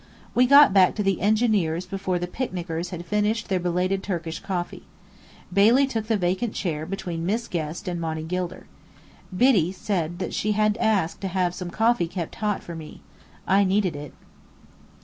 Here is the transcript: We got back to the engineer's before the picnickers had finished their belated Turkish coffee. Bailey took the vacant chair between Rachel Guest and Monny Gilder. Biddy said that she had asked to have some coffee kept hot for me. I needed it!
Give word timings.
We 0.33 0.47
got 0.47 0.73
back 0.73 0.95
to 0.95 1.03
the 1.03 1.21
engineer's 1.21 1.85
before 1.85 2.17
the 2.17 2.25
picnickers 2.25 2.89
had 2.89 3.05
finished 3.05 3.49
their 3.49 3.59
belated 3.59 4.01
Turkish 4.01 4.39
coffee. 4.39 4.87
Bailey 5.53 5.85
took 5.85 6.07
the 6.07 6.17
vacant 6.17 6.55
chair 6.55 6.87
between 6.87 7.23
Rachel 7.27 7.49
Guest 7.51 7.87
and 7.87 8.01
Monny 8.01 8.23
Gilder. 8.23 8.65
Biddy 9.31 9.71
said 9.71 10.17
that 10.17 10.33
she 10.33 10.53
had 10.53 10.75
asked 10.77 11.21
to 11.21 11.27
have 11.27 11.53
some 11.53 11.69
coffee 11.69 12.07
kept 12.07 12.33
hot 12.33 12.63
for 12.63 12.73
me. 12.73 13.03
I 13.45 13.63
needed 13.63 13.95
it! 13.95 14.15